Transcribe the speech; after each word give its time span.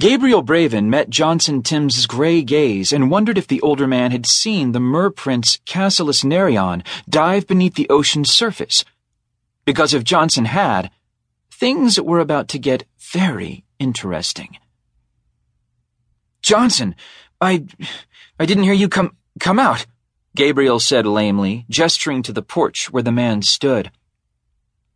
Gabriel 0.00 0.42
Braven 0.42 0.86
met 0.86 1.08
Johnson 1.08 1.62
Tims' 1.62 2.06
gray 2.06 2.42
gaze 2.42 2.92
and 2.92 3.12
wondered 3.12 3.38
if 3.38 3.46
the 3.46 3.60
older 3.60 3.86
man 3.86 4.10
had 4.10 4.26
seen 4.26 4.72
the 4.72 4.80
mer 4.80 5.08
prince 5.08 5.60
Casillus 5.66 6.24
Nerion 6.24 6.84
dive 7.08 7.46
beneath 7.46 7.76
the 7.76 7.88
ocean's 7.88 8.32
surface. 8.32 8.84
Because 9.64 9.94
if 9.94 10.02
Johnson 10.02 10.46
had, 10.46 10.90
things 11.48 12.00
were 12.00 12.18
about 12.18 12.48
to 12.48 12.58
get 12.58 12.84
very 12.98 13.64
interesting. 13.78 14.58
Johnson, 16.42 16.96
I. 17.40 17.64
I 18.38 18.46
didn't 18.46 18.64
hear 18.64 18.72
you 18.72 18.88
come. 18.88 19.16
come 19.38 19.60
out, 19.60 19.86
Gabriel 20.34 20.80
said 20.80 21.06
lamely, 21.06 21.66
gesturing 21.70 22.24
to 22.24 22.32
the 22.32 22.42
porch 22.42 22.90
where 22.90 23.02
the 23.04 23.12
man 23.12 23.42
stood. 23.42 23.92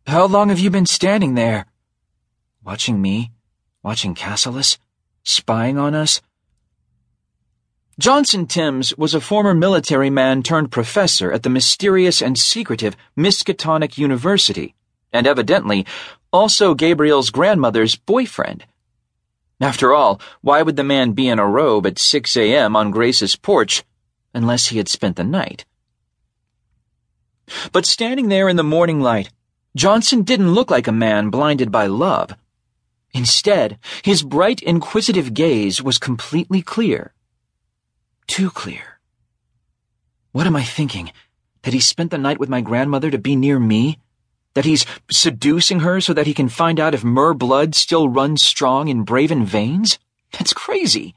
How 0.05 0.25
long 0.25 0.49
have 0.49 0.59
you 0.59 0.69
been 0.69 0.85
standing 0.85 1.35
there? 1.35 1.67
Watching 2.65 3.01
me? 3.01 3.31
Watching 3.81 4.13
Casillus? 4.13 4.77
Spying 5.29 5.77
on 5.77 5.93
us? 5.93 6.21
Johnson 7.99 8.47
Tims 8.47 8.97
was 8.97 9.13
a 9.13 9.21
former 9.21 9.53
military 9.53 10.09
man 10.09 10.41
turned 10.41 10.71
professor 10.71 11.31
at 11.31 11.43
the 11.43 11.51
mysterious 11.51 12.19
and 12.19 12.35
secretive 12.35 12.97
Miskatonic 13.15 13.95
University, 13.95 14.73
and 15.13 15.27
evidently 15.27 15.85
also 16.33 16.73
Gabriel's 16.73 17.29
grandmother's 17.29 17.95
boyfriend. 17.95 18.65
After 19.61 19.93
all, 19.93 20.19
why 20.41 20.63
would 20.63 20.77
the 20.77 20.83
man 20.83 21.11
be 21.11 21.27
in 21.27 21.37
a 21.37 21.45
robe 21.45 21.85
at 21.85 21.99
6 21.99 22.35
a.m. 22.35 22.75
on 22.75 22.89
Grace's 22.89 23.35
porch 23.35 23.83
unless 24.33 24.69
he 24.69 24.77
had 24.77 24.89
spent 24.89 25.15
the 25.15 25.23
night? 25.23 25.63
But 27.71 27.85
standing 27.85 28.29
there 28.29 28.49
in 28.49 28.55
the 28.55 28.63
morning 28.63 28.99
light, 28.99 29.29
Johnson 29.75 30.23
didn't 30.23 30.55
look 30.55 30.71
like 30.71 30.87
a 30.87 30.91
man 30.91 31.29
blinded 31.29 31.71
by 31.71 31.85
love. 31.85 32.33
Instead, 33.13 33.79
his 34.03 34.23
bright, 34.23 34.61
inquisitive 34.61 35.33
gaze 35.33 35.81
was 35.81 35.97
completely 35.97 36.61
clear. 36.61 37.13
Too 38.27 38.51
clear. 38.51 38.99
What 40.31 40.45
am 40.45 40.55
I 40.55 40.63
thinking? 40.63 41.11
That 41.63 41.73
he 41.73 41.79
spent 41.79 42.11
the 42.11 42.17
night 42.17 42.39
with 42.39 42.49
my 42.49 42.61
grandmother 42.61 43.09
to 43.09 43.17
be 43.17 43.35
near 43.35 43.59
me? 43.59 43.99
That 44.53 44.65
he's 44.65 44.85
seducing 45.09 45.79
her 45.81 45.99
so 45.99 46.13
that 46.13 46.27
he 46.27 46.33
can 46.33 46.49
find 46.49 46.79
out 46.79 46.93
if 46.93 47.03
mer 47.03 47.33
blood 47.33 47.75
still 47.75 48.07
runs 48.07 48.43
strong 48.43 48.87
in 48.87 49.05
Braven 49.05 49.43
veins? 49.43 49.97
That's 50.33 50.53
crazy. 50.53 51.15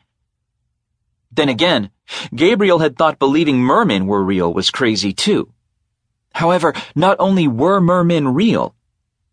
Then 1.31 1.49
again, 1.49 1.91
Gabriel 2.35 2.79
had 2.79 2.97
thought 2.97 3.19
believing 3.19 3.59
mermen 3.59 4.07
were 4.07 4.23
real 4.23 4.53
was 4.53 4.71
crazy 4.71 5.13
too. 5.13 5.53
However, 6.35 6.75
not 6.95 7.17
only 7.19 7.47
were 7.47 7.81
mermen 7.81 8.29
real, 8.29 8.75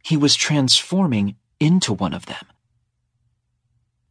he 0.03 0.17
was 0.17 0.35
transforming 0.35 1.35
into 1.59 1.93
one 1.93 2.13
of 2.13 2.25
them. 2.25 2.45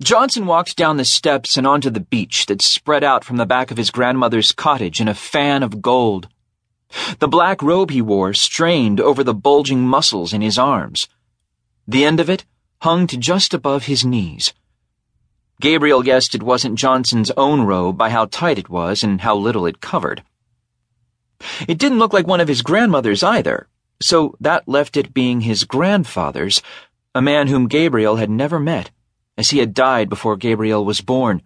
Johnson 0.01 0.47
walked 0.47 0.77
down 0.77 0.97
the 0.97 1.05
steps 1.05 1.57
and 1.57 1.67
onto 1.67 1.91
the 1.91 1.99
beach 1.99 2.47
that 2.47 2.63
spread 2.63 3.03
out 3.03 3.25
from 3.25 3.37
the 3.37 3.45
back 3.45 3.73
of 3.73 3.77
his 3.77 3.91
grandmother's 3.91 4.53
cottage 4.53 5.01
in 5.01 5.09
a 5.09 5.15
fan 5.15 5.65
of 5.65 5.83
gold. 5.83 6.29
The 7.19 7.27
black 7.27 7.61
robe 7.63 7.91
he 7.91 8.01
wore 8.01 8.33
strained 8.33 9.01
over 9.01 9.25
the 9.25 9.35
bulging 9.35 9.81
muscles 9.81 10.33
in 10.33 10.41
his 10.41 10.57
arms. 10.57 11.09
The 11.89 12.05
end 12.05 12.21
of 12.21 12.31
it 12.31 12.45
hung 12.81 13.09
to 13.09 13.17
just 13.17 13.53
above 13.53 13.87
his 13.87 14.05
knees. 14.05 14.55
Gabriel 15.61 16.05
guessed 16.05 16.33
it 16.33 16.45
wasn't 16.45 16.79
Johnson's 16.79 17.33
own 17.33 17.63
robe 17.63 17.99
by 17.99 18.11
how 18.11 18.27
tight 18.27 18.59
it 18.59 18.69
was 18.69 19.03
and 19.03 19.23
how 19.23 19.35
little 19.35 19.67
it 19.67 19.81
covered. 19.81 20.23
It 21.67 21.79
didn't 21.79 21.99
look 21.99 22.13
like 22.13 22.27
one 22.27 22.41
of 22.41 22.47
his 22.47 22.63
grandmother's 22.63 23.25
either, 23.25 23.67
so 24.01 24.37
that 24.39 24.69
left 24.69 24.97
it 24.97 25.13
being 25.13 25.41
his 25.41 25.65
grandfather's, 25.65 26.63
a 27.17 27.21
man 27.21 27.49
whom 27.49 27.67
Gabriel 27.67 28.15
had 28.15 28.31
never 28.31 28.61
met 28.61 28.93
as 29.39 29.51
he 29.51 29.59
had 29.59 29.73
died 29.73 30.09
before 30.09 30.37
Gabriel 30.37 30.85
was 30.85 31.01
born. 31.01 31.41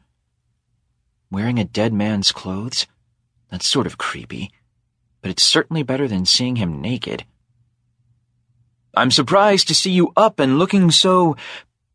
Wearing 1.31 1.59
a 1.59 1.65
dead 1.65 1.93
man's 1.93 2.33
clothes? 2.33 2.87
That's 3.51 3.69
sort 3.69 3.87
of 3.87 3.99
creepy, 3.99 4.51
but 5.21 5.31
it's 5.31 5.45
certainly 5.45 5.83
better 5.83 6.09
than 6.09 6.25
seeing 6.25 6.57
him 6.57 6.81
naked. 6.81 7.27
I'm 8.95 9.11
surprised 9.11 9.69
to 9.69 9.75
see 9.75 9.91
you 9.91 10.11
up 10.17 10.41
and 10.41 10.59
looking 10.59 10.91
so 10.91 11.37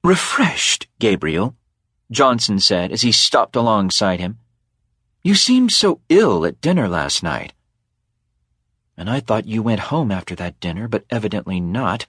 refreshed, 0.03 0.88
Gabriel, 1.00 1.56
Johnson 2.12 2.59
said 2.59 2.91
as 2.91 3.02
he 3.02 3.12
stopped 3.12 3.56
alongside 3.56 4.19
him. 4.19 4.38
You 5.24 5.34
seemed 5.34 5.72
so 5.72 6.00
ill 6.09 6.46
at 6.46 6.62
dinner 6.62 6.88
last 6.88 7.24
night. 7.24 7.53
And 8.96 9.09
I 9.09 9.19
thought 9.19 9.47
you 9.47 9.63
went 9.63 9.91
home 9.91 10.12
after 10.12 10.36
that 10.36 10.59
dinner, 10.59 10.88
but 10.88 11.06
evidently 11.09 11.59
not. 11.59 12.06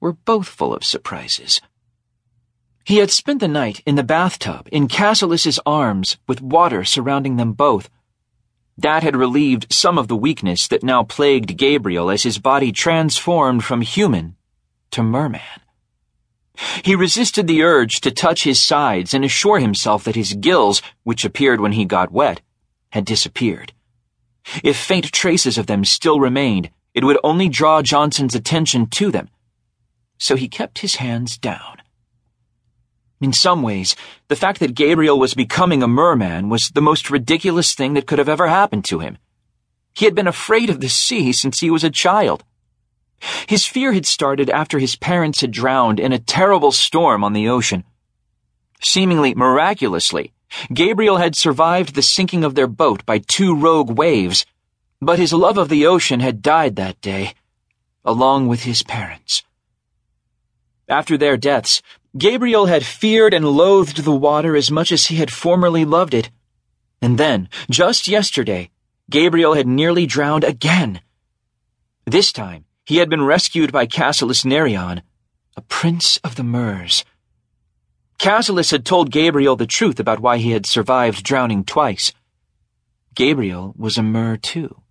We're 0.00 0.12
both 0.12 0.48
full 0.48 0.74
of 0.74 0.84
surprises. 0.84 1.60
He 2.84 2.96
had 2.96 3.10
spent 3.10 3.40
the 3.40 3.48
night 3.48 3.82
in 3.86 3.94
the 3.94 4.02
bathtub 4.02 4.68
in 4.72 4.88
Casillus's 4.88 5.60
arms 5.64 6.16
with 6.26 6.42
water 6.42 6.84
surrounding 6.84 7.36
them 7.36 7.52
both. 7.52 7.88
That 8.76 9.02
had 9.02 9.14
relieved 9.14 9.72
some 9.72 9.98
of 9.98 10.08
the 10.08 10.16
weakness 10.16 10.66
that 10.68 10.82
now 10.82 11.04
plagued 11.04 11.56
Gabriel 11.56 12.10
as 12.10 12.24
his 12.24 12.38
body 12.38 12.72
transformed 12.72 13.64
from 13.64 13.82
human 13.82 14.36
to 14.90 15.02
merman. 15.02 15.40
He 16.84 16.94
resisted 16.94 17.46
the 17.46 17.62
urge 17.62 18.00
to 18.00 18.10
touch 18.10 18.44
his 18.44 18.60
sides 18.60 19.14
and 19.14 19.24
assure 19.24 19.58
himself 19.58 20.04
that 20.04 20.16
his 20.16 20.34
gills, 20.34 20.82
which 21.02 21.24
appeared 21.24 21.60
when 21.60 21.72
he 21.72 21.84
got 21.84 22.12
wet, 22.12 22.40
had 22.90 23.04
disappeared. 23.04 23.72
If 24.62 24.76
faint 24.76 25.12
traces 25.12 25.56
of 25.56 25.66
them 25.66 25.84
still 25.84 26.20
remained, 26.20 26.70
it 26.94 27.04
would 27.04 27.18
only 27.22 27.48
draw 27.48 27.80
Johnson's 27.82 28.34
attention 28.34 28.86
to 28.86 29.10
them. 29.10 29.28
So 30.18 30.36
he 30.36 30.48
kept 30.48 30.80
his 30.80 30.96
hands 30.96 31.38
down. 31.38 31.81
In 33.22 33.32
some 33.32 33.62
ways, 33.62 33.94
the 34.26 34.34
fact 34.34 34.58
that 34.58 34.74
Gabriel 34.74 35.16
was 35.16 35.32
becoming 35.32 35.80
a 35.80 35.86
merman 35.86 36.48
was 36.48 36.70
the 36.70 36.82
most 36.82 37.08
ridiculous 37.08 37.72
thing 37.72 37.94
that 37.94 38.08
could 38.08 38.18
have 38.18 38.28
ever 38.28 38.48
happened 38.48 38.84
to 38.86 38.98
him. 38.98 39.16
He 39.94 40.06
had 40.06 40.16
been 40.16 40.26
afraid 40.26 40.68
of 40.68 40.80
the 40.80 40.88
sea 40.88 41.32
since 41.32 41.60
he 41.60 41.70
was 41.70 41.84
a 41.84 41.90
child. 41.90 42.42
His 43.46 43.64
fear 43.64 43.92
had 43.92 44.06
started 44.06 44.50
after 44.50 44.80
his 44.80 44.96
parents 44.96 45.40
had 45.40 45.52
drowned 45.52 46.00
in 46.00 46.12
a 46.12 46.18
terrible 46.18 46.72
storm 46.72 47.22
on 47.22 47.32
the 47.32 47.48
ocean. 47.48 47.84
Seemingly 48.82 49.34
miraculously, 49.34 50.32
Gabriel 50.74 51.18
had 51.18 51.36
survived 51.36 51.94
the 51.94 52.02
sinking 52.02 52.42
of 52.42 52.56
their 52.56 52.66
boat 52.66 53.06
by 53.06 53.18
two 53.18 53.54
rogue 53.54 53.96
waves, 53.96 54.44
but 55.00 55.20
his 55.20 55.32
love 55.32 55.58
of 55.58 55.68
the 55.68 55.86
ocean 55.86 56.18
had 56.18 56.42
died 56.42 56.74
that 56.74 57.00
day, 57.00 57.34
along 58.04 58.48
with 58.48 58.64
his 58.64 58.82
parents. 58.82 59.44
After 60.88 61.16
their 61.16 61.36
deaths, 61.36 61.80
Gabriel 62.18 62.66
had 62.66 62.84
feared 62.84 63.32
and 63.32 63.46
loathed 63.46 64.04
the 64.04 64.14
water 64.14 64.56
as 64.56 64.70
much 64.70 64.92
as 64.92 65.06
he 65.06 65.16
had 65.16 65.32
formerly 65.32 65.84
loved 65.84 66.12
it. 66.12 66.30
And 67.00 67.18
then, 67.18 67.48
just 67.70 68.08
yesterday, 68.08 68.70
Gabriel 69.08 69.54
had 69.54 69.66
nearly 69.66 70.06
drowned 70.06 70.44
again. 70.44 71.00
This 72.04 72.32
time, 72.32 72.64
he 72.84 72.96
had 72.96 73.08
been 73.08 73.24
rescued 73.24 73.72
by 73.72 73.86
Casillus 73.86 74.44
Nerion, 74.44 75.02
a 75.56 75.62
prince 75.62 76.18
of 76.18 76.34
the 76.34 76.42
Mers. 76.42 77.04
Casillus 78.18 78.70
had 78.70 78.84
told 78.84 79.10
Gabriel 79.10 79.56
the 79.56 79.66
truth 79.66 79.98
about 79.98 80.20
why 80.20 80.38
he 80.38 80.50
had 80.50 80.66
survived 80.66 81.22
drowning 81.24 81.64
twice. 81.64 82.12
Gabriel 83.14 83.74
was 83.76 83.96
a 83.96 84.02
Mer 84.02 84.36
too. 84.36 84.81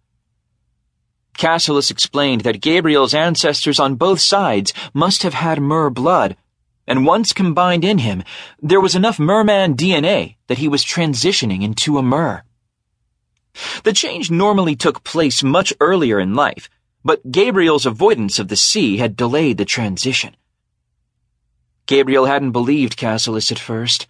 Casillus 1.38 1.92
explained 1.92 2.42
that 2.42 2.62
Gabriel's 2.62 3.14
ancestors 3.14 3.80
on 3.80 3.96
both 3.96 4.20
sides 4.20 4.74
must 4.94 5.24
have 5.24 5.34
had 5.34 5.62
Mer 5.62 5.90
blood 5.90 6.36
and 6.92 7.06
once 7.06 7.32
combined 7.32 7.86
in 7.86 8.00
him, 8.00 8.22
there 8.62 8.82
was 8.82 8.96
enough 8.96 9.18
merman 9.18 9.76
DNA 9.76 10.36
that 10.48 10.58
he 10.58 10.68
was 10.68 10.84
transitioning 10.84 11.64
into 11.64 11.98
a 11.98 12.04
mer. 12.04 12.44
The 13.84 13.94
change 13.94 14.32
normally 14.32 14.76
took 14.76 15.04
place 15.04 15.42
much 15.42 15.74
earlier 15.80 16.20
in 16.20 16.36
life, 16.36 16.70
but 17.04 17.32
Gabriel's 17.32 17.86
avoidance 17.86 18.40
of 18.40 18.48
the 18.48 18.56
sea 18.56 18.98
had 18.98 19.16
delayed 19.16 19.58
the 19.58 19.64
transition. 19.64 20.36
Gabriel 21.86 22.26
hadn't 22.26 22.52
believed 22.52 22.98
Casillus 22.98 23.52
at 23.52 23.60
first. 23.60 24.08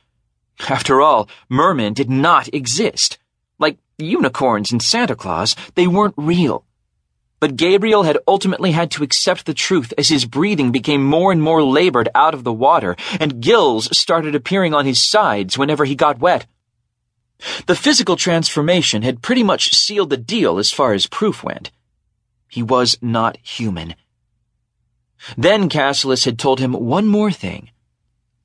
After 0.68 1.01
all, 1.01 1.30
mermen 1.50 1.94
did 1.94 2.10
not 2.10 2.54
exist. 2.54 3.18
Like 3.60 3.78
unicorns 4.00 4.72
and 4.72 4.81
Santa 4.81 5.16
Claus, 5.16 5.56
they 5.75 5.88
weren't 5.88 6.16
real. 6.18 6.66
But 7.42 7.58
Gabriel 7.58 8.04
had 8.04 8.20
ultimately 8.28 8.72
had 8.72 8.92
to 8.92 9.04
accept 9.04 9.48
the 9.48 9.56
truth 9.56 9.94
as 9.98 10.10
his 10.10 10.26
breathing 10.26 10.72
became 10.72 11.04
more 11.04 11.32
and 11.32 11.42
more 11.42 11.64
labored 11.64 12.08
out 12.14 12.36
of 12.36 12.44
the 12.44 12.54
water, 12.54 12.96
and 13.20 13.42
gills 13.42 13.90
started 13.98 14.36
appearing 14.36 14.76
on 14.76 14.86
his 14.86 15.02
sides 15.02 15.58
whenever 15.58 15.84
he 15.84 15.96
got 15.96 16.20
wet. 16.20 16.46
The 17.66 17.76
physical 17.76 18.16
transformation 18.16 19.02
had 19.02 19.24
pretty 19.24 19.42
much 19.42 19.74
sealed 19.74 20.12
the 20.12 20.18
deal 20.18 20.60
as 20.60 20.72
far 20.72 20.94
as 20.94 21.08
proof 21.08 21.44
went. 21.44 21.72
He 22.48 22.62
was 22.62 23.00
not 23.02 23.38
human. 23.42 23.96
Then 25.36 25.68
Casillus 25.68 26.26
had 26.26 26.38
told 26.38 26.60
him 26.60 26.74
one 26.74 27.08
more 27.08 27.32
thing. 27.32 27.72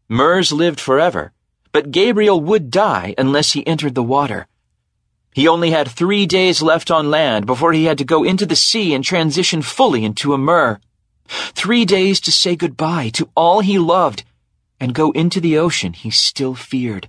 Mers 0.09 0.53
lived 0.53 0.81
forever, 0.81 1.33
but 1.71 1.91
Gabriel 1.91 2.41
would 2.41 2.71
die 2.71 3.15
unless 3.19 3.53
he 3.53 3.67
entered 3.67 3.95
the 3.95 4.03
water. 4.03 4.47
He 5.37 5.49
only 5.49 5.71
had 5.71 5.87
three 5.87 6.25
days 6.25 6.63
left 6.63 6.91
on 6.91 7.11
land 7.11 7.45
before 7.45 7.75
he 7.75 7.85
had 7.85 7.99
to 7.99 8.05
go 8.05 8.25
into 8.25 8.47
the 8.47 8.57
sea 8.57 8.95
and 8.95 9.05
transition 9.05 9.61
fully 9.61 10.03
into 10.03 10.33
a 10.33 10.39
mer. 10.39 10.81
Three 11.29 11.85
days 11.85 12.21
to 12.21 12.33
say 12.33 12.57
goodbye 12.57 13.11
to 13.11 13.29
all 13.35 13.61
he 13.61 13.79
loved 13.79 14.25
and 14.81 14.95
go 14.95 15.11
into 15.11 15.39
the 15.39 15.59
ocean 15.59 15.93
he 15.93 16.11
still 16.11 16.55
feared. 16.55 17.09